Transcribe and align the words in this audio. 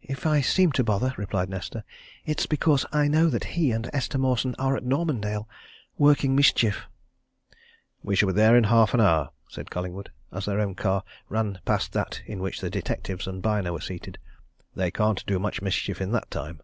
"If 0.00 0.24
I 0.24 0.40
seem 0.40 0.72
to 0.80 0.82
bother," 0.82 1.12
replied 1.18 1.50
Nesta, 1.50 1.84
"it's 2.24 2.46
because 2.46 2.86
I 2.90 3.06
know 3.06 3.28
that 3.28 3.44
he 3.52 3.70
and 3.70 3.90
Esther 3.92 4.16
Mawson 4.16 4.54
are 4.58 4.74
at 4.78 4.82
Normandale 4.82 5.46
working 5.98 6.34
mischief." 6.34 6.86
"We 8.02 8.16
shall 8.16 8.28
be 8.28 8.32
there 8.32 8.56
in 8.56 8.64
half 8.64 8.94
an 8.94 9.02
hour," 9.02 9.28
said 9.46 9.70
Collingwood, 9.70 10.10
as 10.32 10.46
their 10.46 10.58
own 10.60 10.74
car 10.74 11.04
ran 11.28 11.58
past 11.66 11.92
that 11.92 12.22
in 12.24 12.40
which 12.40 12.62
the 12.62 12.70
detectives 12.70 13.26
and 13.26 13.42
Byner 13.42 13.74
were 13.74 13.80
seated. 13.82 14.16
"They 14.74 14.90
can't 14.90 15.22
do 15.26 15.38
much 15.38 15.60
mischief 15.60 16.00
in 16.00 16.12
that 16.12 16.30
time." 16.30 16.60